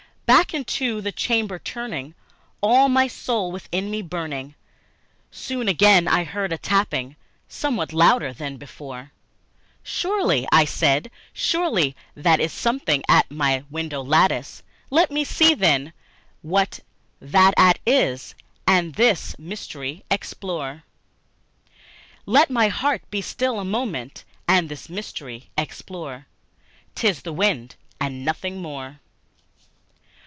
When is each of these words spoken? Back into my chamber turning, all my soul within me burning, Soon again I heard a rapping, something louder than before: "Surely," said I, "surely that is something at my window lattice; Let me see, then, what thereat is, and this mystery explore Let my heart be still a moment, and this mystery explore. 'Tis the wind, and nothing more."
Back 0.27 0.53
into 0.53 1.01
my 1.01 1.11
chamber 1.11 1.59
turning, 1.59 2.15
all 2.61 2.87
my 2.87 3.07
soul 3.07 3.51
within 3.51 3.91
me 3.91 4.01
burning, 4.01 4.55
Soon 5.29 5.67
again 5.67 6.07
I 6.07 6.23
heard 6.23 6.53
a 6.53 6.59
rapping, 6.71 7.17
something 7.49 7.89
louder 7.91 8.31
than 8.31 8.55
before: 8.55 9.11
"Surely," 9.83 10.47
said 10.65 11.07
I, 11.11 11.17
"surely 11.33 11.97
that 12.15 12.39
is 12.39 12.53
something 12.53 13.03
at 13.09 13.29
my 13.29 13.65
window 13.69 14.01
lattice; 14.01 14.63
Let 14.89 15.11
me 15.11 15.25
see, 15.25 15.53
then, 15.53 15.91
what 16.41 16.79
thereat 17.19 17.79
is, 17.85 18.33
and 18.65 18.93
this 18.95 19.37
mystery 19.37 20.05
explore 20.09 20.83
Let 22.25 22.49
my 22.49 22.69
heart 22.69 23.01
be 23.11 23.21
still 23.21 23.59
a 23.59 23.65
moment, 23.65 24.23
and 24.47 24.69
this 24.69 24.87
mystery 24.87 25.49
explore. 25.57 26.27
'Tis 26.95 27.21
the 27.23 27.33
wind, 27.33 27.75
and 27.99 28.23
nothing 28.23 28.61
more." 28.61 29.01